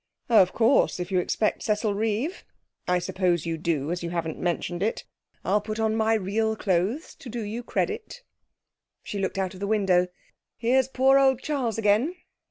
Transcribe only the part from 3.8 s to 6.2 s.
as you haven't mentioned it I'll put on my